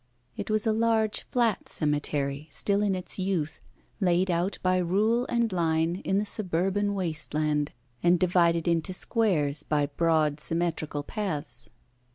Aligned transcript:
It 0.35 0.49
was 0.49 0.65
a 0.65 0.73
large 0.73 1.27
flat 1.29 1.69
cemetery, 1.69 2.47
still 2.49 2.81
in 2.81 2.95
its 2.95 3.19
youth, 3.19 3.61
laid 3.99 4.31
out 4.31 4.57
by 4.63 4.77
rule 4.77 5.27
and 5.29 5.53
line 5.53 5.97
in 5.97 6.17
the 6.17 6.25
suburban 6.25 6.95
waste 6.95 7.35
land, 7.35 7.71
and 8.01 8.19
divided 8.19 8.67
into 8.67 8.93
squares 8.93 9.61
by 9.61 9.85
broad 9.85 10.39
symmetrical 10.39 11.03
paths. 11.03 11.69